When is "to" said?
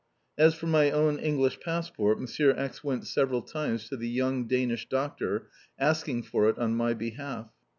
3.89-3.95